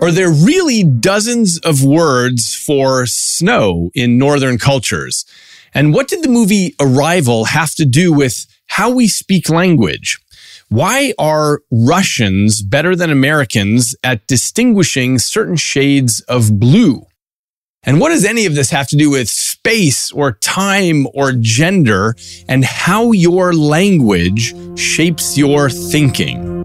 [0.00, 5.24] Are there really dozens of words for snow in Northern cultures?
[5.74, 10.20] And what did the movie Arrival have to do with how we speak language?
[10.68, 17.04] Why are Russians better than Americans at distinguishing certain shades of blue?
[17.82, 22.14] And what does any of this have to do with space or time or gender
[22.48, 26.64] and how your language shapes your thinking?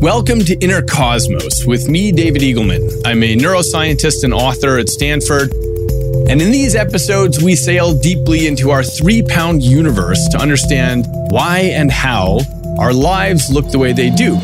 [0.00, 3.02] Welcome to Inner Cosmos with me, David Eagleman.
[3.04, 5.52] I'm a neuroscientist and author at Stanford.
[6.30, 11.72] And in these episodes, we sail deeply into our three pound universe to understand why
[11.74, 12.38] and how
[12.78, 14.38] our lives look the way they do.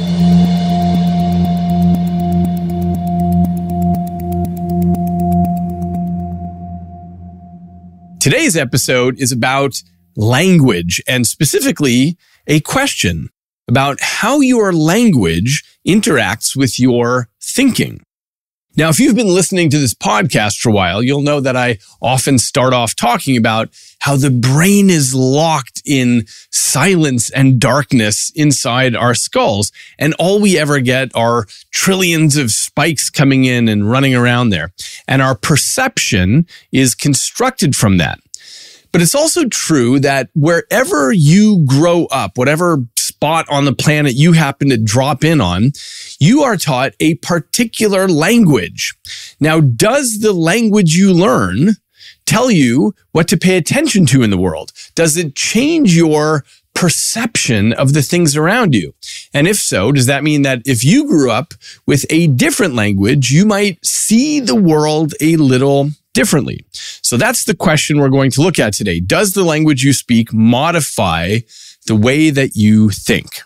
[8.19, 9.81] Today's episode is about
[10.17, 13.31] language and specifically a question
[13.69, 18.03] about how your language interacts with your thinking.
[18.77, 21.79] Now, if you've been listening to this podcast for a while, you'll know that I
[22.03, 23.69] often start off talking about
[24.01, 29.71] how the brain is locked in silence and darkness inside our skulls.
[29.97, 34.73] And all we ever get are trillions of spikes coming in and running around there.
[35.07, 38.19] And our perception is constructed from that.
[38.91, 44.33] But it's also true that wherever you grow up, whatever spot on the planet you
[44.33, 45.73] happen to drop in on,
[46.19, 48.95] you are taught a particular language.
[49.39, 51.77] Now, does the language you learn
[52.27, 54.73] tell you what to pay attention to in the world?
[54.95, 56.45] Does it change your
[56.75, 58.95] perception of the things around you?
[59.33, 61.55] And if so, does that mean that if you grew up
[61.87, 66.65] with a different language, you might see the world a little differently?
[66.73, 68.99] So that's the question we're going to look at today.
[68.99, 71.39] Does the language you speak modify
[71.87, 73.43] the way that you think.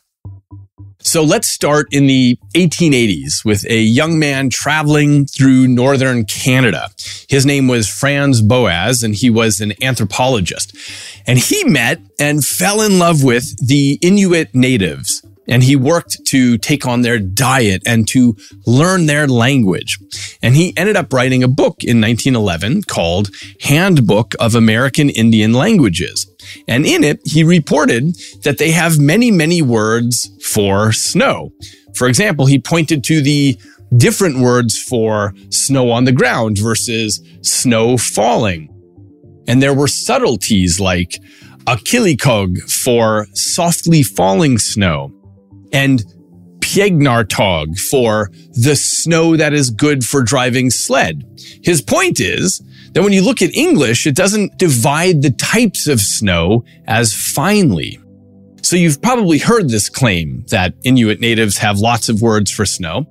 [1.00, 6.90] So let's start in the 1880s with a young man traveling through northern Canada.
[7.28, 10.76] His name was Franz Boas, and he was an anthropologist.
[11.26, 16.58] And he met and fell in love with the Inuit natives and he worked to
[16.58, 18.36] take on their diet and to
[18.66, 19.98] learn their language.
[20.42, 23.30] And he ended up writing a book in 1911 called
[23.62, 26.27] Handbook of American Indian Languages.
[26.66, 31.52] And in it, he reported that they have many, many words for snow.
[31.94, 33.58] For example, he pointed to the
[33.96, 38.68] different words for snow on the ground versus snow falling.
[39.46, 41.18] And there were subtleties like
[41.64, 45.12] Akilikog for softly falling snow
[45.72, 46.02] and
[46.60, 51.22] Piegnartog for the snow that is good for driving sled.
[51.62, 52.62] His point is
[52.92, 58.00] Then when you look at English, it doesn't divide the types of snow as finely.
[58.62, 63.06] So you've probably heard this claim that Inuit natives have lots of words for snow.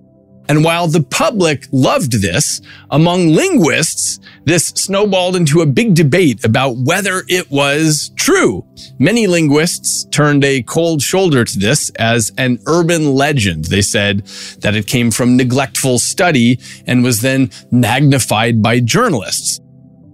[0.50, 6.78] And while the public loved this, among linguists, this snowballed into a big debate about
[6.78, 8.66] whether it was true.
[8.98, 13.66] Many linguists turned a cold shoulder to this as an urban legend.
[13.66, 14.26] They said
[14.62, 19.60] that it came from neglectful study and was then magnified by journalists.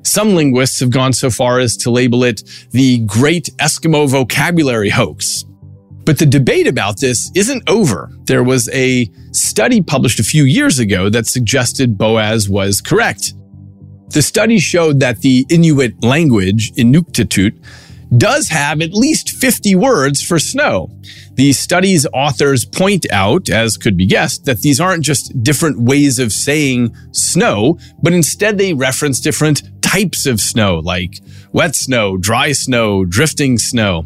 [0.03, 5.45] Some linguists have gone so far as to label it the Great Eskimo Vocabulary Hoax.
[6.05, 8.11] But the debate about this isn't over.
[8.25, 13.33] There was a study published a few years ago that suggested Boas was correct.
[14.09, 17.57] The study showed that the Inuit language, Inuktitut,
[18.17, 20.89] does have at least 50 words for snow.
[21.33, 26.19] The study's authors point out, as could be guessed, that these aren't just different ways
[26.19, 31.19] of saying snow, but instead they reference different types of snow, like
[31.51, 34.05] wet snow, dry snow, drifting snow.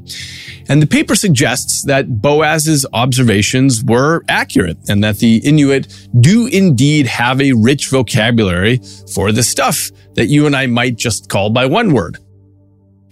[0.67, 5.87] And the paper suggests that Boas's observations were accurate and that the Inuit
[6.19, 8.81] do indeed have a rich vocabulary
[9.13, 12.17] for the stuff that you and I might just call by one word.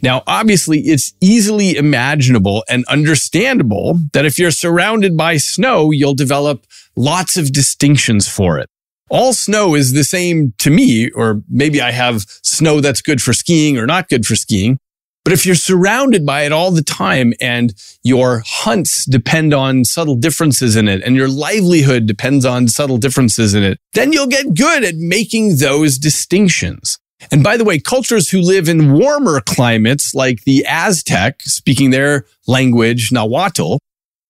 [0.01, 6.65] Now, obviously, it's easily imaginable and understandable that if you're surrounded by snow, you'll develop
[6.97, 8.69] lots of distinctions for it.
[9.09, 13.33] All snow is the same to me, or maybe I have snow that's good for
[13.33, 14.79] skiing or not good for skiing.
[15.23, 17.73] But if you're surrounded by it all the time and
[18.03, 23.55] your hunts depend on subtle differences in it and your livelihood depends on subtle differences
[23.55, 26.99] in it, then you'll get good at making those distinctions.
[27.31, 32.25] And by the way, cultures who live in warmer climates like the Aztec, speaking their
[32.45, 33.77] language, Nahuatl,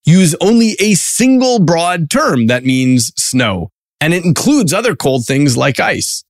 [0.06, 3.70] use only a single broad term that means snow.
[4.06, 6.24] And it includes other cold things like ice.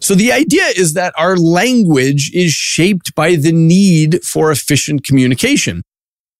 [0.00, 5.82] So the idea is that our language is shaped by the need for efficient communication.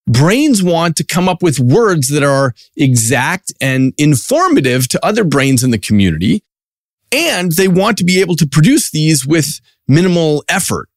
[0.06, 5.62] Brains want to come up with words that are exact and informative to other brains
[5.62, 6.42] in the community.
[7.12, 10.88] And they want to be able to produce these with minimal effort.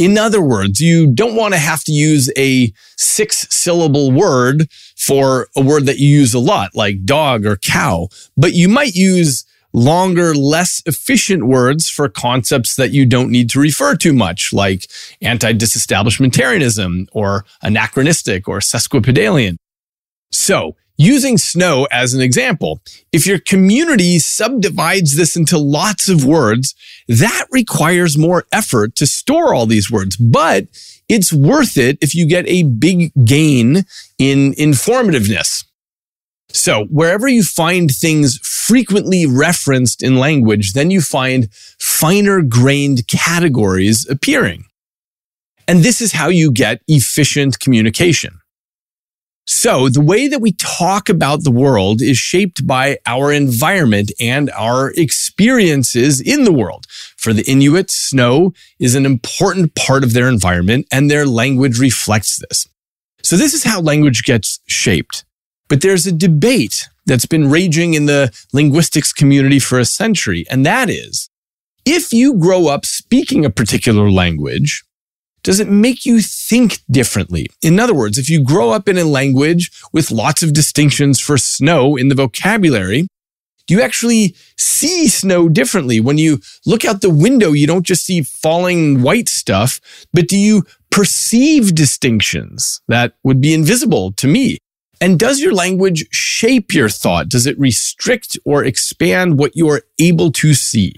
[0.00, 4.66] In other words, you don't want to have to use a six syllable word
[4.96, 8.94] for a word that you use a lot, like dog or cow, but you might
[8.94, 9.44] use
[9.74, 14.90] longer, less efficient words for concepts that you don't need to refer to much, like
[15.20, 19.56] anti-disestablishmentarianism or anachronistic or sesquipedalian.
[20.32, 26.74] So using snow as an example, if your community subdivides this into lots of words,
[27.08, 30.66] that requires more effort to store all these words, but
[31.08, 33.84] it's worth it if you get a big gain
[34.18, 35.64] in informativeness.
[36.50, 41.48] So wherever you find things frequently referenced in language, then you find
[41.78, 44.64] finer grained categories appearing.
[45.66, 48.39] And this is how you get efficient communication.
[49.52, 54.48] So the way that we talk about the world is shaped by our environment and
[54.52, 56.86] our experiences in the world.
[57.16, 62.38] For the Inuit, snow is an important part of their environment and their language reflects
[62.38, 62.68] this.
[63.24, 65.24] So this is how language gets shaped.
[65.68, 70.46] But there's a debate that's been raging in the linguistics community for a century.
[70.48, 71.28] And that is,
[71.84, 74.84] if you grow up speaking a particular language,
[75.42, 77.46] does it make you think differently?
[77.62, 81.38] In other words, if you grow up in a language with lots of distinctions for
[81.38, 83.06] snow in the vocabulary,
[83.66, 86.00] do you actually see snow differently?
[86.00, 89.80] When you look out the window, you don't just see falling white stuff,
[90.12, 94.58] but do you perceive distinctions that would be invisible to me?
[95.00, 97.28] And does your language shape your thought?
[97.28, 100.94] Does it restrict or expand what you are able to see?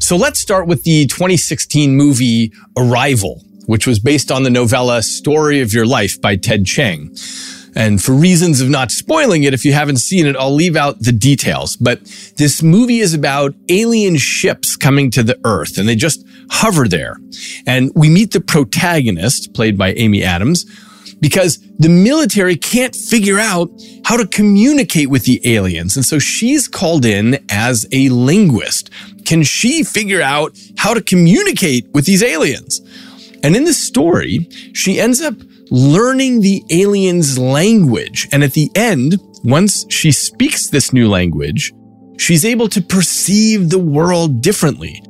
[0.00, 5.60] So let's start with the 2016 movie Arrival, which was based on the novella Story
[5.60, 7.14] of Your Life by Ted Chiang.
[7.76, 11.00] And for reasons of not spoiling it, if you haven't seen it, I'll leave out
[11.00, 11.76] the details.
[11.76, 12.04] But
[12.38, 17.18] this movie is about alien ships coming to the Earth and they just hover there.
[17.66, 20.64] And we meet the protagonist, played by Amy Adams,
[21.20, 23.70] because the military can't figure out
[24.04, 25.96] how to communicate with the aliens.
[25.96, 28.90] And so she's called in as a linguist.
[29.24, 32.80] Can she figure out how to communicate with these aliens?
[33.42, 35.34] And in the story, she ends up
[35.70, 38.28] learning the aliens' language.
[38.32, 41.72] And at the end, once she speaks this new language,
[42.18, 45.02] she's able to perceive the world differently.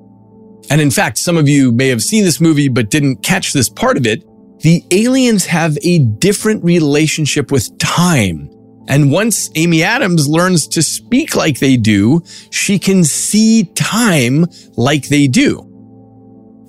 [0.70, 3.68] And in fact, some of you may have seen this movie but didn't catch this
[3.68, 4.22] part of it
[4.60, 8.50] the aliens have a different relationship with time.
[8.88, 15.08] And once Amy Adams learns to speak like they do, she can see time like
[15.08, 15.66] they do.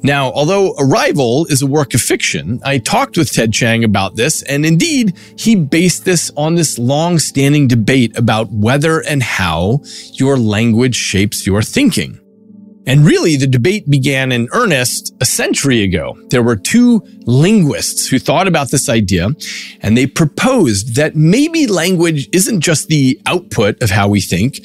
[0.04, 4.42] Now, although Arrival is a work of fiction, I talked with Ted Chiang about this,
[4.44, 9.82] and indeed, he based this on this long standing debate about whether and how
[10.14, 12.21] your language shapes your thinking.
[12.88, 16.18] And really, the debate began in earnest a century ago.
[16.30, 19.30] There were two linguists who thought about this idea,
[19.82, 24.60] and they proposed that maybe language isn't just the output of how we think,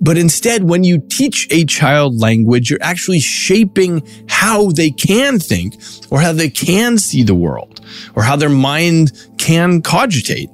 [0.00, 5.74] but instead, when you teach a child language, you're actually shaping how they can think,
[6.10, 7.80] or how they can see the world,
[8.14, 10.50] or how their mind can cogitate.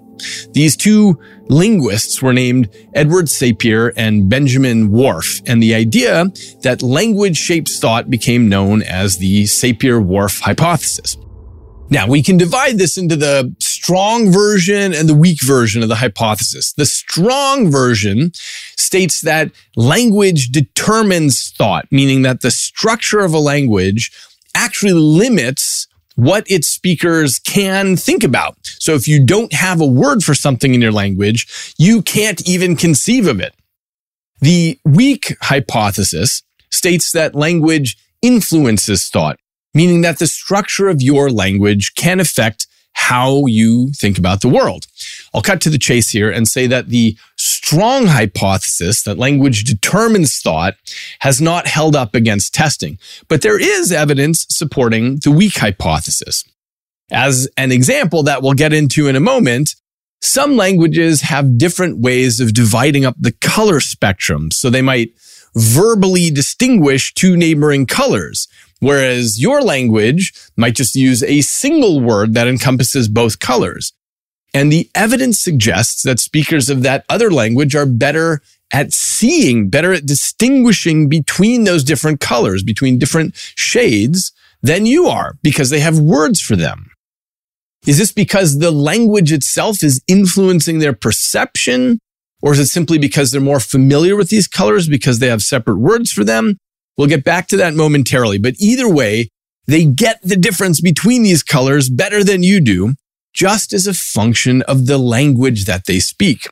[0.53, 6.27] These two linguists were named Edward Sapir and Benjamin Whorf, and the idea
[6.63, 11.17] that language shapes thought became known as the Sapir-Whorf hypothesis.
[11.91, 15.95] Now, we can divide this into the strong version and the weak version of the
[15.95, 16.75] hypothesis.
[16.75, 18.33] The strong version
[18.77, 24.13] states that language determines thought, meaning that the structure of a language
[24.55, 25.87] actually limits
[26.19, 28.57] what its speakers can think about.
[28.63, 32.75] So if you don't have a word for something in your language, you can't even
[32.75, 33.55] conceive of it.
[34.41, 39.39] The weak hypothesis states that language influences thought,
[39.75, 42.67] meaning that the structure of your language can affect
[42.99, 44.87] how you think about the world.
[45.33, 50.41] I'll cut to the chase here and say that the strong hypothesis that language determines
[50.41, 50.75] thought
[51.21, 56.45] has not held up against testing, but there is evidence supporting the weak hypothesis.
[57.11, 59.77] As an example that we'll get into in a moment,
[60.21, 64.51] some languages have different ways of dividing up the color spectrum.
[64.51, 65.13] So they might
[65.55, 68.49] verbally distinguish two neighboring colors,
[68.81, 73.93] whereas your language might just use a single word that encompasses both colors.
[74.55, 78.41] And the evidence suggests that speakers of that other language are better
[78.73, 84.33] at seeing, better at distinguishing between those different colors, between different shades
[84.63, 86.91] than you are because they have words for them.
[87.87, 92.01] Is this because the language itself is influencing their perception?
[92.43, 95.79] Or is it simply because they're more familiar with these colors because they have separate
[95.79, 96.59] words for them?
[96.99, 98.39] We'll get back to that momentarily.
[98.39, 99.31] But either way,
[99.67, 102.95] they get the difference between these colors better than you do,
[103.33, 106.49] just as a function of the language that they speak.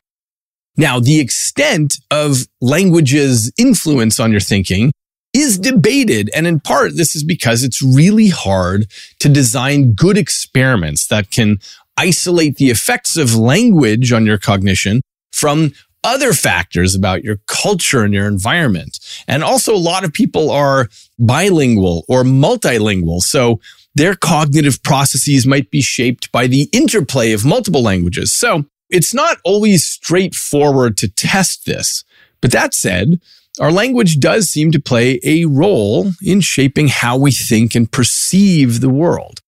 [0.77, 4.93] Now, the extent of language's influence on your thinking
[5.33, 6.29] is debated.
[6.33, 8.87] And in part, this is because it's really hard
[9.19, 11.57] to design good experiments that can
[11.97, 15.01] isolate the effects of language on your cognition
[15.31, 15.73] from
[16.03, 18.99] other factors about your culture and your environment.
[19.27, 20.89] And also a lot of people are
[21.19, 23.19] bilingual or multilingual.
[23.21, 23.59] So
[23.95, 28.31] their cognitive processes might be shaped by the interplay of multiple languages.
[28.31, 32.03] So it's not always straightforward to test this.
[32.41, 33.19] But that said,
[33.59, 38.81] our language does seem to play a role in shaping how we think and perceive
[38.81, 39.41] the world.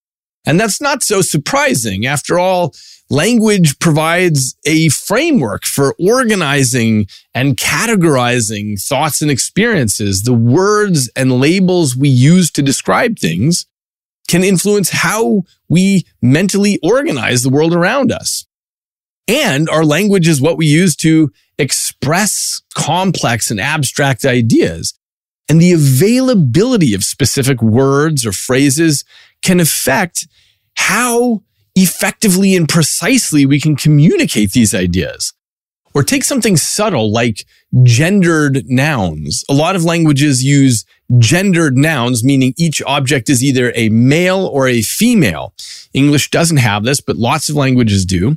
[0.46, 2.06] And that's not so surprising.
[2.06, 2.74] After all,
[3.10, 10.22] language provides a framework for organizing and categorizing thoughts and experiences.
[10.22, 13.66] The words and labels we use to describe things
[14.28, 18.46] can influence how we mentally organize the world around us.
[19.26, 24.94] And our language is what we use to express complex and abstract ideas.
[25.48, 29.04] And the availability of specific words or phrases
[29.42, 30.26] can affect
[30.76, 31.42] how
[31.74, 35.32] effectively and precisely we can communicate these ideas.
[35.92, 37.44] Or take something subtle like
[37.82, 39.44] gendered nouns.
[39.48, 40.84] A lot of languages use
[41.18, 45.52] gendered nouns, meaning each object is either a male or a female.
[45.92, 48.36] English doesn't have this, but lots of languages do.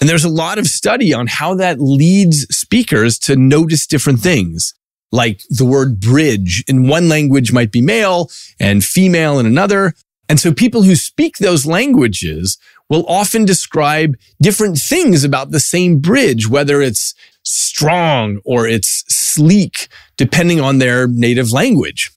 [0.00, 4.74] And there's a lot of study on how that leads speakers to notice different things.
[5.10, 8.30] Like the word bridge in one language might be male
[8.60, 9.94] and female in another.
[10.28, 12.58] And so people who speak those languages
[12.88, 19.88] will often describe different things about the same bridge, whether it's strong or it's sleek,
[20.16, 22.10] depending on their native language.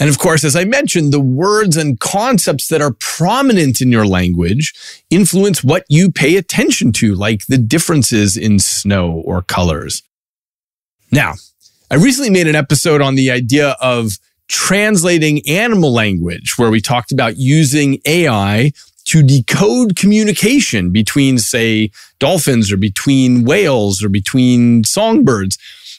[0.00, 4.06] And of course, as I mentioned, the words and concepts that are prominent in your
[4.06, 4.74] language
[5.08, 10.02] influence what you pay attention to, like the differences in snow or colors.
[11.12, 11.34] Now,
[11.92, 14.18] I recently made an episode on the idea of
[14.54, 18.70] translating animal language, where we talked about using AI
[19.04, 25.58] to decode communication between, say, dolphins or between whales or between songbirds.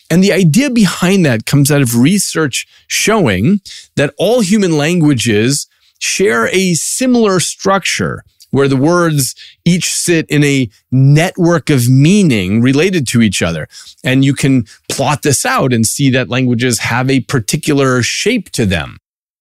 [0.09, 3.59] And the idea behind that comes out of research showing
[3.97, 5.67] that all human languages
[6.00, 8.24] share a similar structure
[8.55, 9.35] where the words
[9.65, 13.67] each sit in a network of meaning related to each other.
[14.01, 18.65] And you can plot this out and see that languages have a particular shape to
[18.65, 18.95] them.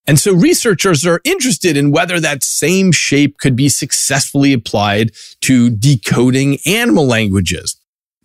[0.04, 5.70] And so researchers are interested in whether that same shape could be successfully applied to
[5.70, 7.76] decoding animal languages.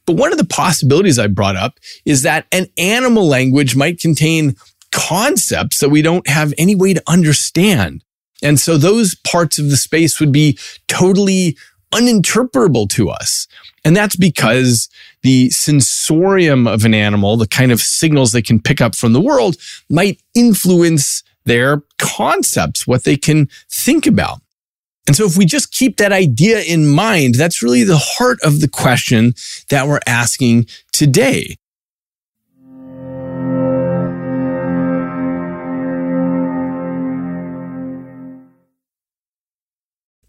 [0.07, 4.55] But one of the possibilities I brought up is that an animal language might contain
[4.91, 8.03] concepts that we don't have any way to understand.
[8.41, 11.57] And so those parts of the space would be totally
[11.91, 13.47] uninterpretable to us.
[13.83, 14.89] And that's because
[15.23, 19.21] the sensorium of an animal, the kind of signals they can pick up from the
[19.21, 19.57] world
[19.89, 24.41] might influence their concepts, what they can think about.
[25.07, 28.61] And so if we just keep that idea in mind, that's really the heart of
[28.61, 29.33] the question
[29.69, 31.57] that we're asking today.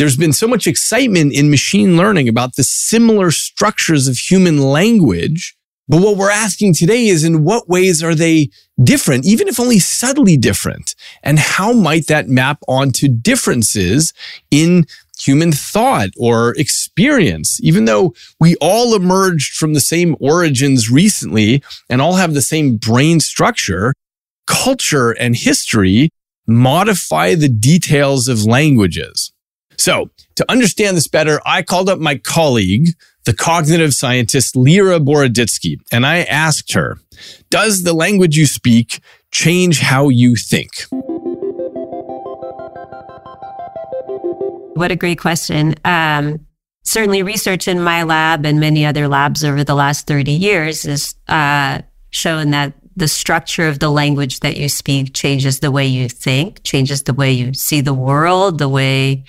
[0.00, 5.54] There's been so much excitement in machine learning about the similar structures of human language.
[5.88, 8.48] But what we're asking today is in what ways are they
[8.82, 10.94] different, even if only subtly different?
[11.22, 14.14] And how might that map onto differences
[14.50, 14.86] in
[15.18, 17.60] human thought or experience?
[17.62, 22.78] Even though we all emerged from the same origins recently and all have the same
[22.78, 23.92] brain structure,
[24.46, 26.08] culture and history
[26.46, 29.30] modify the details of languages.
[29.76, 32.88] So to understand this better, I called up my colleague,
[33.24, 36.98] the cognitive scientist Lera Boroditsky, and I asked her,
[37.50, 40.70] does the language you speak change how you think?
[44.74, 45.74] What a great question.
[45.84, 46.46] Um,
[46.84, 51.14] certainly, research in my lab and many other labs over the last 30 years has
[51.28, 56.08] uh, shown that the structure of the language that you speak changes the way you
[56.08, 59.24] think, changes the way you see the world, the way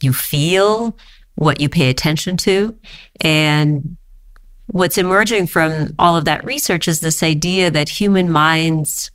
[0.00, 0.96] you feel,
[1.34, 2.76] what you pay attention to.
[3.20, 3.96] And
[4.66, 9.10] what's emerging from all of that research is this idea that human minds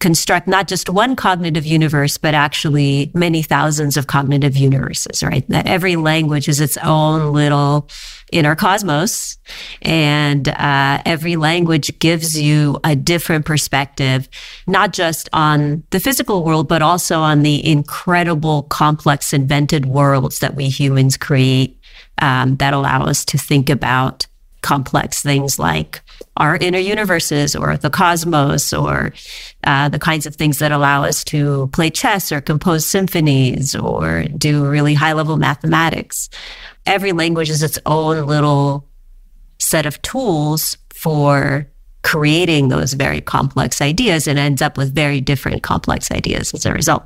[0.00, 5.48] construct not just one cognitive universe, but actually many thousands of cognitive universes, right?
[5.48, 7.88] That every language is its own little
[8.32, 9.38] inner cosmos.
[9.82, 14.28] And uh, every language gives you a different perspective,
[14.66, 20.54] not just on the physical world, but also on the incredible, complex, invented worlds that
[20.54, 21.78] we humans create
[22.20, 24.26] um, that allow us to think about
[24.62, 26.00] complex things like
[26.36, 29.12] our inner universes or the cosmos or
[29.64, 34.24] uh, the kinds of things that allow us to play chess or compose symphonies or
[34.36, 36.28] do really high level mathematics.
[36.86, 38.88] Every language is its own little
[39.58, 41.68] set of tools for
[42.02, 46.72] creating those very complex ideas and ends up with very different complex ideas as a
[46.72, 47.04] result.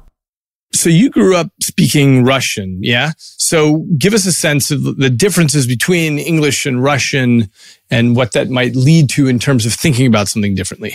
[0.74, 3.12] So you grew up speaking Russian, yeah?
[3.18, 7.50] So give us a sense of the differences between English and Russian
[7.90, 10.94] and what that might lead to in terms of thinking about something differently.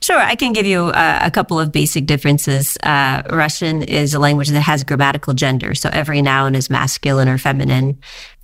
[0.00, 2.76] Sure, I can give you a, a couple of basic differences.
[2.82, 7.38] Uh, Russian is a language that has grammatical gender, so every noun is masculine or
[7.38, 7.98] feminine.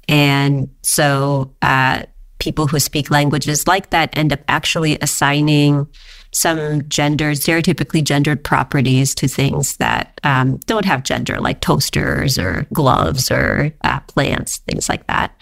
[0.08, 2.02] And so uh,
[2.38, 5.86] people who speak languages like that end up actually assigning
[6.36, 12.66] some gender, stereotypically gendered properties to things that um, don't have gender, like toasters or
[12.72, 15.34] gloves or uh, plants, things like that.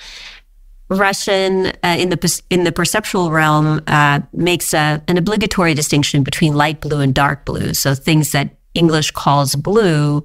[0.88, 6.54] Russian uh, in the in the perceptual realm uh, makes a, an obligatory distinction between
[6.54, 7.74] light blue and dark blue.
[7.74, 10.24] So things that English calls blue,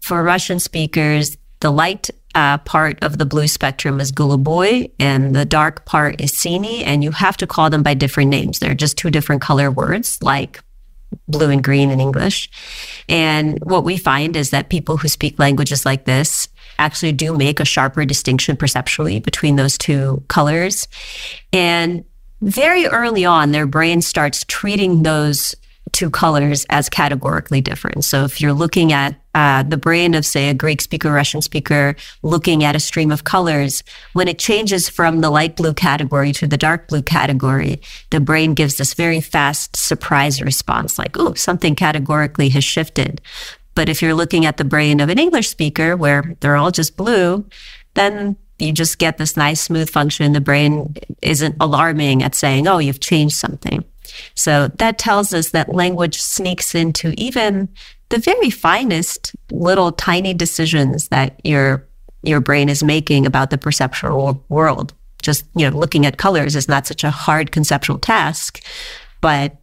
[0.00, 5.46] for Russian speakers, the light uh, part of the blue spectrum is goluboy and the
[5.46, 8.58] dark part is sini, and you have to call them by different names.
[8.58, 10.62] They're just two different color words, like
[11.28, 12.50] blue and green in English.
[13.08, 17.58] And what we find is that people who speak languages like this actually do make
[17.58, 20.88] a sharper distinction perceptually between those two colors.
[21.54, 22.04] And
[22.42, 25.54] very early on, their brain starts treating those
[25.96, 28.04] two colors as categorically different.
[28.04, 31.96] So if you're looking at uh, the brain of, say, a Greek speaker, Russian speaker,
[32.22, 33.82] looking at a stream of colors,
[34.12, 37.80] when it changes from the light blue category to the dark blue category,
[38.10, 43.22] the brain gives this very fast surprise response, like, oh, something categorically has shifted.
[43.74, 46.96] But if you're looking at the brain of an English speaker where they're all just
[46.96, 47.48] blue,
[47.94, 50.34] then you just get this nice smooth function.
[50.34, 53.82] The brain isn't alarming at saying, oh, you've changed something.
[54.34, 57.68] So that tells us that language sneaks into even
[58.08, 61.86] the very finest little tiny decisions that your
[62.22, 64.92] your brain is making about the perceptual world.
[65.22, 68.62] Just you know, looking at colors is not such a hard conceptual task,
[69.20, 69.56] but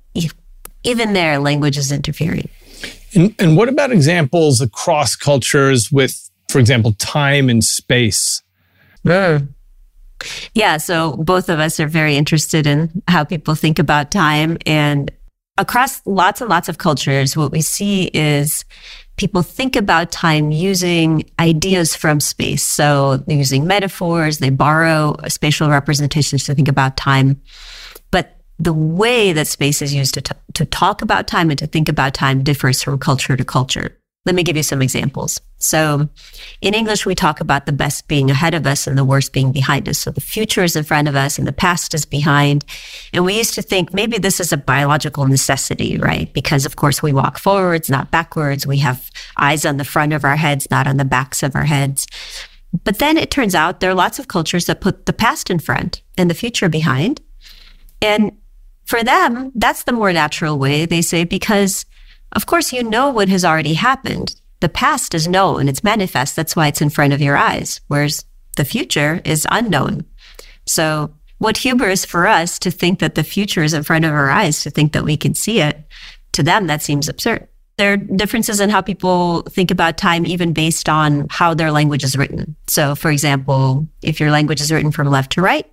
[0.84, 2.50] even there, language is interfering.
[3.16, 8.42] And, and what about examples across cultures with, for example, time and space?
[9.06, 9.53] Mm.
[10.54, 14.58] Yeah, so both of us are very interested in how people think about time.
[14.66, 15.12] And
[15.58, 18.66] across lots and lots of cultures, what we see is
[19.18, 22.64] people think about time using ideas from space.
[22.64, 27.42] So using metaphors, they borrow spatial representations to think about time.
[28.12, 31.68] But the way that space is used to, t- to talk about time and to
[31.68, 33.98] think about time differs from culture to culture.
[34.26, 35.42] Let me give you some examples.
[35.58, 36.08] So
[36.62, 39.52] in English, we talk about the best being ahead of us and the worst being
[39.52, 40.00] behind us.
[40.00, 42.64] So the future is in front of us and the past is behind.
[43.12, 46.32] And we used to think maybe this is a biological necessity, right?
[46.34, 48.66] Because of course we walk forwards, not backwards.
[48.66, 51.66] We have eyes on the front of our heads, not on the backs of our
[51.66, 52.08] heads.
[52.86, 55.60] But then it turns out there are lots of cultures that put the past in
[55.60, 57.22] front and the future behind.
[58.02, 58.32] And
[58.86, 60.86] for them, that's the more natural way.
[60.86, 61.86] They say, because
[62.36, 64.36] of course, you know what has already happened.
[64.60, 66.36] The past is known, it's manifest.
[66.36, 67.82] That's why it's in front of your eyes.
[67.88, 70.06] Whereas the future is unknown.
[70.66, 74.30] So, what hubris for us to think that the future is in front of our
[74.30, 75.84] eyes, to think that we can see it,
[76.32, 77.48] to them, that seems absurd.
[77.78, 82.04] There are differences in how people think about time, even based on how their language
[82.04, 82.56] is written.
[82.68, 85.70] So, for example, if your language is written from left to right,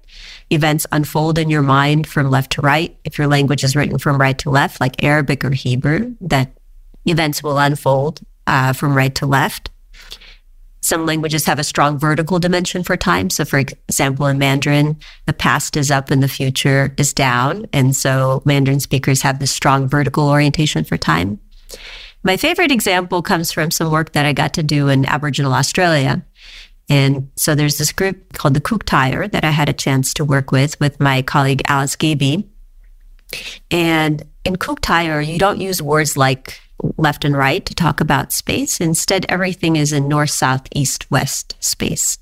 [0.51, 2.97] events unfold in your mind from left to right.
[3.05, 6.53] If your language is written from right to left, like Arabic or Hebrew, that
[7.07, 9.71] events will unfold uh, from right to left.
[10.83, 13.29] Some languages have a strong vertical dimension for time.
[13.29, 17.67] So, for example, in Mandarin, the past is up and the future is down.
[17.73, 21.39] And so Mandarin speakers have this strong vertical orientation for time.
[22.23, 26.25] My favorite example comes from some work that I got to do in Aboriginal Australia.
[26.91, 30.51] And so there's this group called the Kuuk that I had a chance to work
[30.51, 32.51] with, with my colleague Alice Gaby.
[33.71, 36.61] And in Kuuk you don't use words like
[36.97, 38.81] left and right to talk about space.
[38.81, 42.19] Instead, everything is in north, south, east, west space.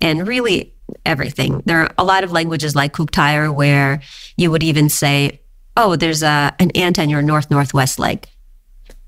[0.00, 0.74] And really,
[1.06, 1.62] everything.
[1.64, 4.02] There are a lot of languages like Kuuk-Thaayorre where
[4.36, 5.40] you would even say,
[5.76, 8.26] oh, there's a, an ant on your north northwest leg.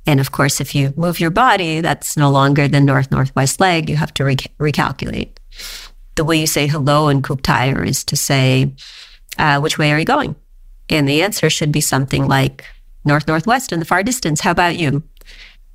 [0.06, 3.88] And of course, if you move your body, that's no longer the north northwest leg.
[3.88, 5.36] You have to re- recalculate.
[6.16, 8.72] The way you say hello in Kuuk-Thaayorre is to say,
[9.38, 10.36] uh, which way are you going?
[10.90, 12.64] And the answer should be something like
[13.04, 14.40] north northwest in the far distance.
[14.40, 15.02] How about you?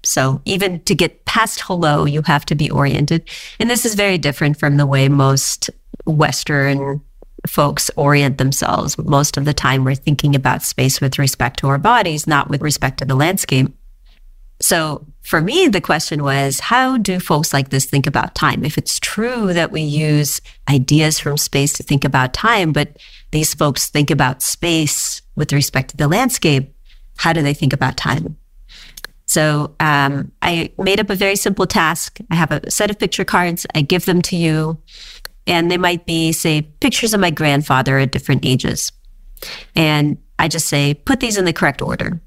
[0.03, 3.27] So even to get past hello, you have to be oriented.
[3.59, 5.69] And this is very different from the way most
[6.05, 7.01] Western
[7.47, 8.97] folks orient themselves.
[8.97, 12.61] Most of the time, we're thinking about space with respect to our bodies, not with
[12.61, 13.73] respect to the landscape.
[14.61, 18.65] So for me, the question was, how do folks like this think about time?
[18.65, 22.97] If it's true that we use ideas from space to think about time, but
[23.31, 26.75] these folks think about space with respect to the landscape,
[27.17, 28.37] how do they think about time?
[29.27, 32.19] So um, I made up a very simple task.
[32.31, 33.67] I have a set of picture cards.
[33.75, 34.81] I give them to you,
[35.45, 38.91] and they might be, say, pictures of my grandfather at different ages.
[39.75, 42.19] And I just say, put these in the correct order.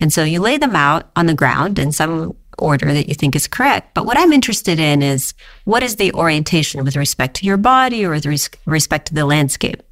[0.00, 3.36] And so you lay them out on the ground in some order that you think
[3.36, 3.94] is correct.
[3.94, 8.04] But what I'm interested in is what is the orientation with respect to your body
[8.04, 8.26] or with
[8.66, 9.82] respect to the landscape?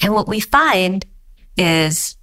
[0.00, 1.04] And what we find
[1.56, 2.16] is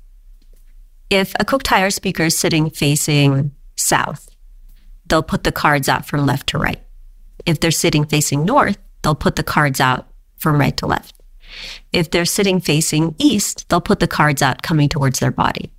[1.09, 4.29] if a Kuuk-Thaayorre speaker is sitting facing south,
[5.05, 6.81] they'll put the cards out from left to right.
[7.45, 10.07] If they're sitting facing north, they'll put the cards out
[10.37, 11.15] from right to left.
[11.93, 15.71] If they're sitting facing east, they'll put the cards out coming towards their body.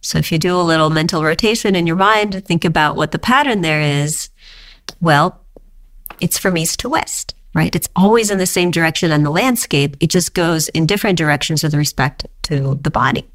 [0.00, 3.12] So if you do a little mental rotation in your mind, to think about what
[3.12, 4.30] the pattern there is.
[5.00, 5.40] Well,
[6.20, 7.74] it's from east to west, right?
[7.74, 9.96] It's always in the same direction on the landscape.
[10.00, 13.28] It just goes in different directions with respect to the body.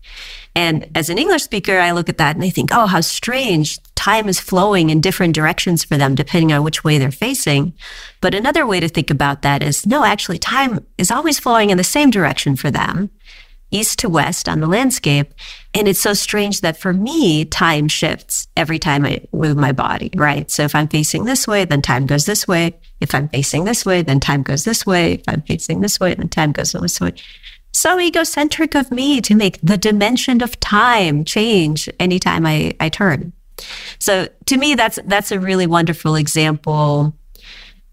[0.56, 3.80] And as an English speaker, I look at that and I think, oh, how strange.
[3.96, 7.74] Time is flowing in different directions for them, depending on which way they're facing.
[8.22, 11.78] But another way to think about that is no, actually, time is always flowing in
[11.78, 13.10] the same direction for them
[13.76, 15.34] east to west on the landscape.
[15.74, 20.12] And it's so strange that for me, time shifts every time I move my body,
[20.16, 20.50] right?
[20.50, 22.80] So if I'm facing this way, then time goes this way.
[23.02, 25.14] If I'm facing this way, then time goes this way.
[25.14, 27.14] If I'm facing this way, then time goes this way.
[27.74, 33.34] So egocentric of me to make the dimension of time change anytime I, I turn.
[34.00, 37.14] So to me, that's that's a really wonderful example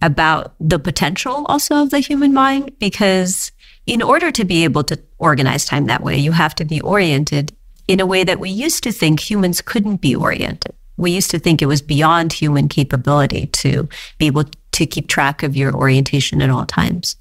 [0.00, 3.52] about the potential also of the human mind because
[3.92, 7.54] in order to be able to organize time that way, you have to be oriented
[7.86, 10.74] in a way that we used to think humans couldn't be oriented.
[10.96, 15.42] We used to think it was beyond human capability to be able to keep track
[15.42, 17.16] of your orientation at all times.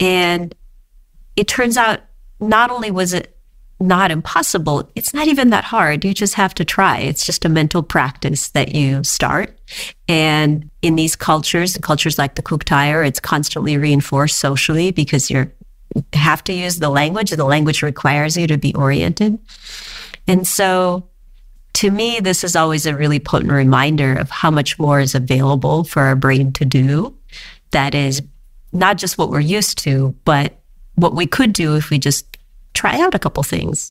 [0.00, 0.54] And
[1.36, 2.00] it turns out
[2.40, 3.36] not only was it
[3.78, 6.02] not impossible, it's not even that hard.
[6.02, 7.00] You just have to try.
[7.00, 9.58] It's just a mental practice that you start.
[10.08, 15.52] And in these cultures, cultures like the Kuuk-Thaayorre, it's constantly reinforced socially because you're
[16.12, 17.30] have to use the language.
[17.30, 19.38] The language requires you to be oriented.
[20.26, 21.08] And so
[21.74, 25.84] to me, this is always a really potent reminder of how much more is available
[25.84, 27.16] for our brain to do.
[27.70, 28.22] That is
[28.72, 30.60] not just what we're used to, but
[30.96, 32.36] what we could do if we just
[32.74, 33.90] try out a couple things.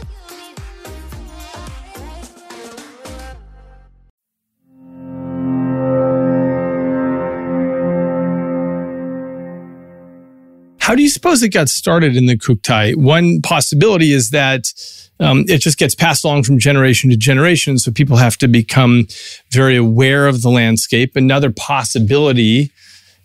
[10.91, 12.97] How do you suppose it got started in the Kuuk Thaayorre?
[12.97, 14.73] One possibility is that
[15.21, 17.77] um, it just gets passed along from generation to generation.
[17.77, 19.07] So people have to become
[19.51, 21.15] very aware of the landscape.
[21.15, 22.71] Another possibility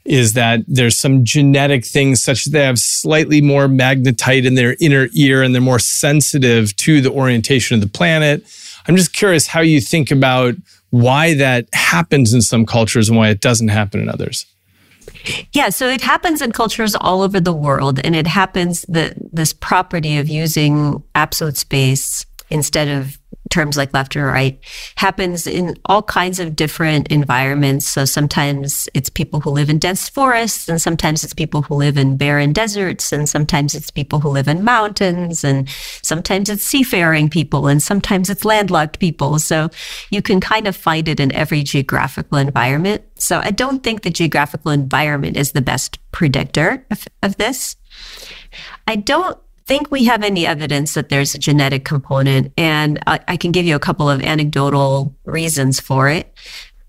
[0.05, 4.76] is that there's some genetic things such that they have slightly more magnetite in their
[4.81, 8.44] inner ear and they're more sensitive to the orientation of the planet.
[8.87, 10.55] I'm just curious how you think about
[10.90, 14.46] why that happens in some cultures and why it doesn't happen in others.
[15.52, 19.52] Yeah, so it happens in cultures all over the world, and it happens that this
[19.52, 23.18] property of using absolute space instead of
[23.50, 24.59] terms like left or right
[24.96, 27.87] happens in all kinds of different environments.
[27.87, 31.96] So sometimes it's people who live in dense forests, and sometimes it's people who live
[31.96, 35.68] in barren deserts, and sometimes it's people who live in mountains, and
[36.02, 39.38] sometimes it's seafaring people, and sometimes it's landlocked people.
[39.38, 39.70] So
[40.11, 43.04] you can kind of find it in every geographical environment.
[43.16, 47.76] So I don't think the geographical environment is the best predictor of, of this.
[48.87, 52.52] I don't think we have any evidence that there's a genetic component.
[52.57, 56.33] And I, I, can give you a couple of anecdotal reasons for it.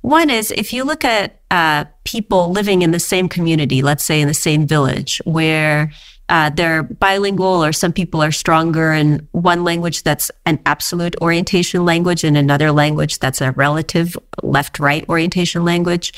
[0.01, 4.21] One is if you look at uh, people living in the same community, let's say
[4.21, 5.91] in the same village, where
[6.29, 11.85] uh, they're bilingual or some people are stronger in one language that's an absolute orientation
[11.85, 16.13] language and another language that's a relative left right orientation language.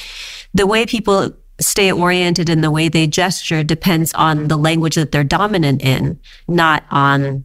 [0.54, 5.12] The way people stay oriented in the way they gesture depends on the language that
[5.12, 7.43] they're dominant in, not on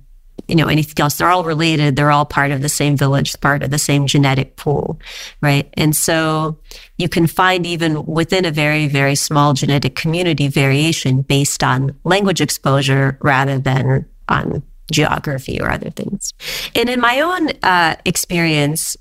[0.48, 1.16] you know anything else.
[1.16, 1.96] They're all related.
[1.96, 5.00] They're all part of the same village part of the same genetic pool
[5.40, 5.72] right?
[5.74, 6.58] And so
[6.98, 12.40] you can find even within a very very small genetic community variation based on language
[12.40, 16.32] exposure rather than on geography or other things.
[16.74, 18.96] And in my own uh, experience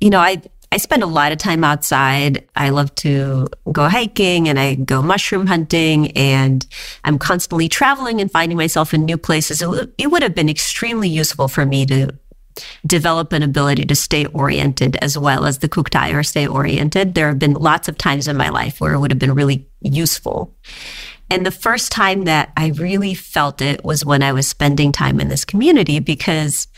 [0.00, 0.40] you know i
[0.76, 2.46] I spend a lot of time outside.
[2.54, 6.66] I love to go hiking and I go mushroom hunting and
[7.02, 9.62] I'm constantly traveling and finding myself in new places.
[9.62, 12.10] It, it would have been extremely useful for me to
[12.86, 17.14] develop an ability to stay oriented as well as the Kuuk Thaayorre stay oriented.
[17.14, 19.66] There have been lots of times in my life where it would have been really
[19.80, 20.54] useful.
[21.30, 25.20] And the first time that I really felt it was when I was spending time
[25.20, 26.68] in this community because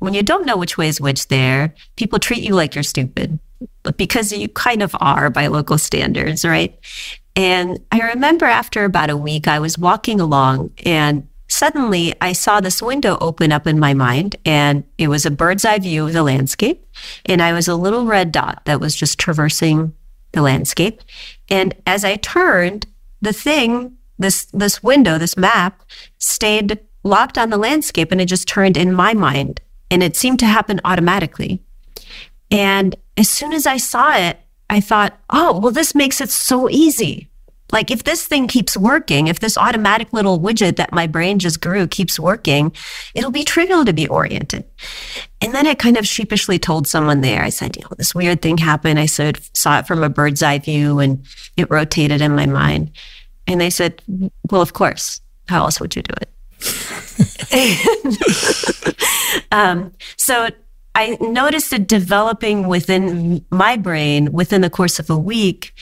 [0.00, 3.38] when you don't know which way is which there, people treat you like you're stupid
[3.96, 6.76] because you kind of are by local standards, right?
[7.36, 12.60] And I remember after about a week, I was walking along and suddenly I saw
[12.60, 16.12] this window open up in my mind and it was a bird's eye view of
[16.12, 16.86] the landscape.
[17.26, 19.94] And I was a little red dot that was just traversing
[20.32, 21.02] the landscape.
[21.50, 22.86] And as I turned,
[23.20, 25.82] the thing, this, this window, this map
[26.18, 29.60] stayed locked on the landscape and it just turned in my mind
[29.90, 31.62] and it seemed to happen automatically.
[32.50, 34.38] And as soon as I saw it,
[34.68, 37.28] I thought, oh, well, this makes it so easy.
[37.72, 41.60] Like if this thing keeps working, if this automatic little widget that my brain just
[41.60, 42.72] grew keeps working,
[43.14, 44.64] it'll be trivial to be oriented.
[45.40, 48.42] And then I kind of sheepishly told someone there, I said, you know, this weird
[48.42, 48.98] thing happened.
[48.98, 51.24] I said, saw it from a bird's eye view and
[51.56, 52.90] it rotated in my mind.
[53.46, 54.02] And they said,
[54.50, 55.20] well, of course.
[55.48, 56.28] How else would you do it?
[59.52, 60.48] um, so
[60.94, 65.74] I noticed it developing within my brain within the course of a week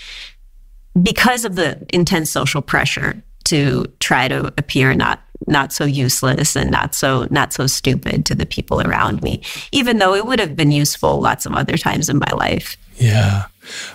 [1.00, 6.70] because of the intense social pressure to try to appear not not so useless and
[6.70, 9.40] not so not so stupid to the people around me
[9.72, 12.76] even though it would have been useful lots of other times in my life.
[12.96, 13.46] Yeah.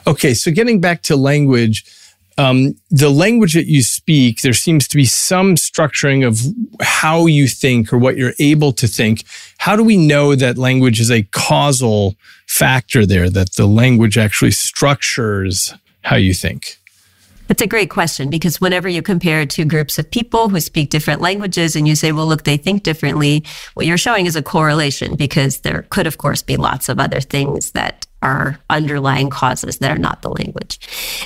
[0.08, 1.86] Okay so getting back to language
[2.38, 6.40] um, the language that you speak, there seems to be some structuring of
[6.82, 9.26] how you think or what you're able to think.
[9.58, 12.16] How do we know that language is a causal
[12.48, 16.78] factor there, that the language actually structures how you think?
[17.48, 21.22] That's a great question because whenever you compare two groups of people who speak different
[21.22, 25.16] languages and you say, well, look, they think differently, what you're showing is a correlation
[25.16, 29.92] because there could, of course, be lots of other things that are underlying causes that
[29.92, 30.80] are not the language.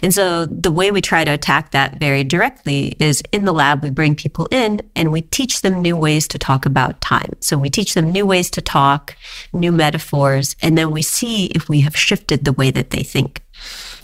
[0.03, 3.83] And so the way we try to attack that very directly is in the lab,
[3.83, 7.33] we bring people in and we teach them new ways to talk about time.
[7.39, 9.15] So we teach them new ways to talk,
[9.53, 13.41] new metaphors, and then we see if we have shifted the way that they think.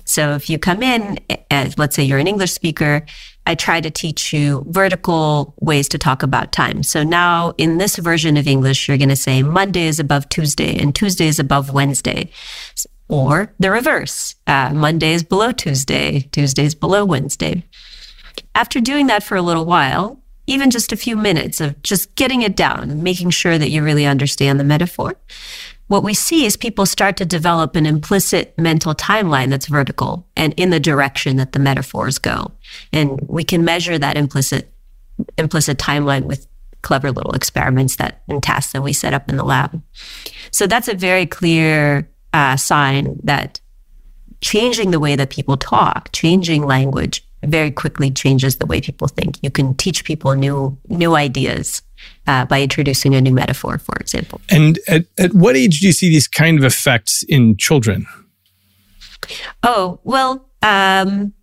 [0.05, 1.19] So if you come in,
[1.49, 3.05] as let's say you're an English speaker,
[3.45, 6.81] I try to teach you vertical ways to talk about time.
[6.83, 10.77] So now in this version of English, you're going to say Monday is above Tuesday
[10.79, 12.29] and Tuesday is above Wednesday.
[13.09, 14.35] Or the reverse.
[14.47, 17.63] Uh, Monday is below Tuesday, Tuesday is below Wednesday.
[18.55, 22.41] After doing that for a little while, even just a few minutes of just getting
[22.41, 25.15] it down and making sure that you really understand the metaphor,
[25.93, 30.51] what we see is people start to develop an implicit mental timeline that's vertical and
[30.57, 32.51] in the direction that the metaphors go.
[32.91, 34.73] And we can measure that implicit
[35.37, 36.47] implicit timeline with
[36.81, 39.83] clever little experiments that and tasks that we set up in the lab.
[40.49, 43.61] So that's a very clear uh, sign that
[44.41, 49.37] changing the way that people talk, changing language, very quickly changes the way people think.
[49.43, 51.83] You can teach people new new ideas
[52.27, 54.41] uh, by introducing a new metaphor, for example.
[54.49, 58.05] And at, at what age do you see these kind of effects in children?
[59.63, 61.33] Oh, well, um,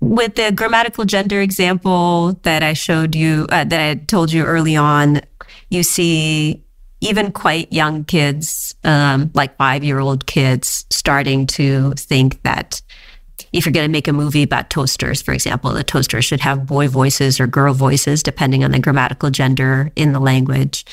[0.00, 4.76] with the grammatical gender example that I showed you, uh, that I told you early
[4.76, 5.20] on,
[5.68, 6.64] you see
[7.00, 12.82] even quite young kids, um, like five year old kids, starting to think that
[13.52, 16.66] if you're going to make a movie about toasters, for example, the toaster should have
[16.66, 20.84] boy voices or girl voices, depending on the grammatical gender in the language.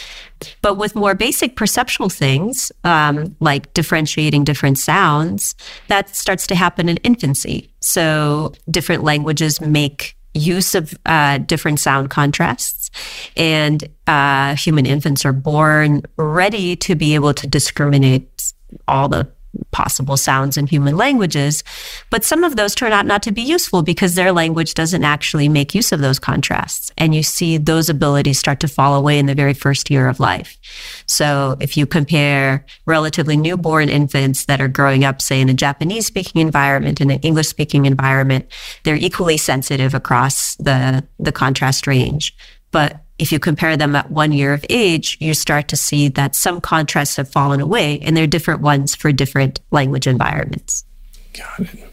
[0.62, 5.56] But with more basic perceptual things, um, like differentiating different sounds,
[5.88, 7.72] that starts to happen in infancy.
[7.82, 12.92] So different languages make use of uh, different sound contrasts.
[13.36, 18.54] And uh, human infants are born ready to be able to discriminate
[18.88, 19.28] all the
[19.72, 21.64] possible sounds in human languages.
[22.10, 25.50] But some of those turn out not to be useful because their language doesn't actually
[25.50, 26.92] make use of those contrasts.
[26.98, 30.20] And you see those abilities start to fall away in the very first year of
[30.20, 30.58] life.
[31.06, 36.06] So if you compare relatively newborn infants that are growing up, say, in a Japanese
[36.06, 38.46] speaking environment and an English speaking environment,
[38.84, 42.36] they're equally sensitive across the, the contrast range.
[42.72, 46.36] But if you compare them at one year of age, you start to see that
[46.36, 50.86] some contrasts have fallen away and they're different ones for different language environments.
[51.34, 51.88] Got it.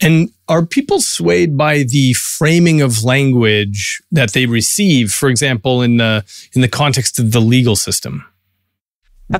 [0.00, 5.98] And are people swayed by the framing of language that they receive, for example, in
[5.98, 8.24] the in the context of the legal system?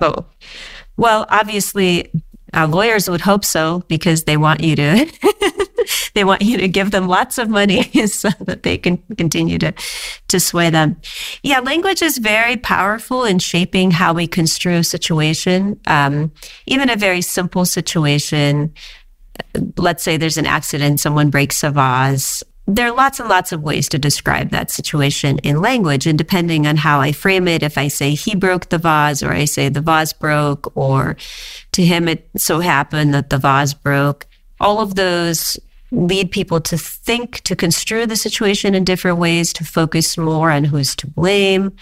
[0.01, 0.25] Oh,
[0.97, 2.13] well, obviously,
[2.55, 5.07] uh, lawyers would hope so because they want you to
[6.15, 9.73] they want you to give them lots of money so that they can continue to
[10.29, 10.97] to sway them.
[11.43, 15.81] Yeah, language is very powerful in shaping how we construe a situation.
[15.87, 16.33] Um,
[16.67, 18.73] even a very simple situation.
[19.77, 23.63] Let's say there's an accident, someone breaks a vase there are lots and lots of
[23.63, 26.07] ways to describe that situation in language.
[26.07, 29.33] And depending on how I frame it, if I say he broke the vase or
[29.33, 31.17] I say the vase broke or
[31.73, 34.27] to him it so happened that the vase broke,
[34.61, 35.59] all of those
[35.93, 40.65] lead people to think, to construe the situation in different ways, to focus more on
[40.65, 41.77] who's to blame.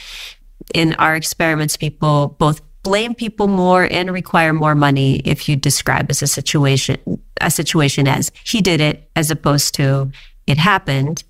[0.75, 6.11] In our experiments, people both blame people more and require more money if you describe
[6.11, 6.99] as a situation
[7.41, 10.11] a situation as he did it as opposed to
[10.47, 11.25] it happened.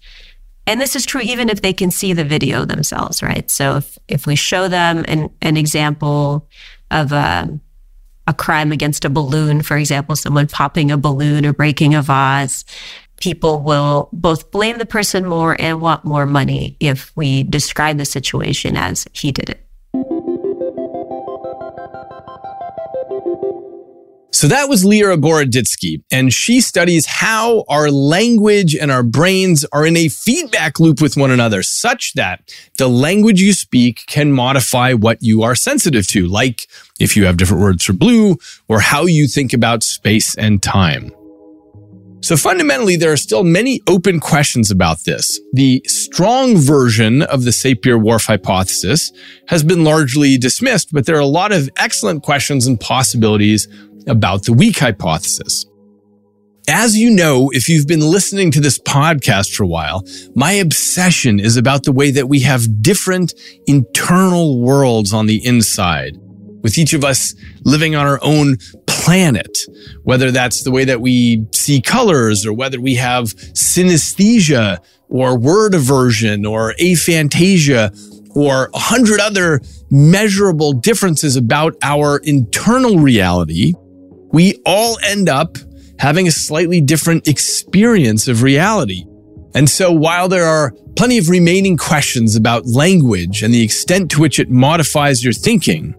[0.67, 3.51] And this is true even if they can see the video themselves, right?
[3.51, 6.49] So if, if we show them an, an example
[6.91, 7.61] of a,
[8.31, 12.65] a crime against a balloon, for example, someone popping a balloon or breaking a vase,
[13.21, 18.05] people will both blame the person more and want more money if we describe the
[18.05, 19.67] situation as he did it.
[24.41, 29.85] So that was Lera Boroditsky, and she studies how our language and our brains are
[29.85, 34.95] in a feedback loop with one another, such that the language you speak can modify
[34.95, 36.67] what you are sensitive to, like
[36.99, 41.11] if you have different words for blue or how you think about space and time.
[42.23, 45.41] So fundamentally, there are still many open questions about this.
[45.55, 49.11] The strong version of the Sapir-Whorf hypothesis
[49.49, 53.69] has been largely dismissed, but there are a lot of excellent questions and possibilities
[54.07, 55.67] about the weak hypothesis.
[56.69, 60.05] As you know, if you've been listening to this podcast for a while,
[60.37, 63.35] my obsession is about the way that we have different
[63.67, 66.17] internal worlds on the inside,
[66.63, 67.35] with each of us
[67.65, 69.59] living on our own planet,
[70.05, 73.25] whether that's the way that we see colors or whether we have
[73.55, 74.79] synesthesia
[75.09, 77.91] or word aversion or aphantasia
[78.37, 83.73] or a hundred other measurable differences about our internal reality
[84.33, 85.57] we all end up
[85.99, 89.05] having a slightly different experience of reality.
[89.55, 94.21] And so while there are plenty of remaining questions about language and the extent to
[94.21, 95.95] which it modifies your thinking,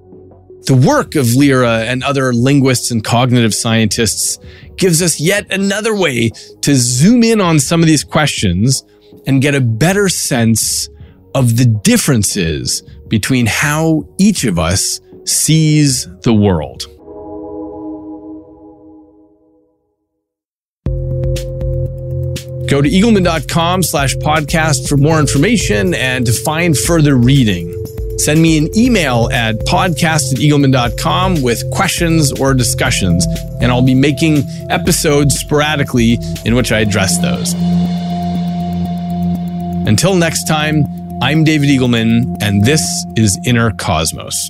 [0.66, 4.38] the work of Lera and other linguists and cognitive scientists
[4.78, 6.30] gives us yet another way
[6.62, 8.84] to zoom in on some of these questions
[9.28, 10.88] and get a better sense
[11.36, 16.86] of the differences between how each of us sees the world.
[22.72, 27.70] Go to eagleman.com slash podcast for more information and to find further reading.
[28.18, 33.28] Send me an email at podcast at eagleman.com with questions or discussions,
[33.60, 37.54] and I'll be making episodes sporadically in which I address those.
[39.86, 40.86] Until next time,
[41.22, 44.50] I'm David Eagleman, and this is Inner Cosmos.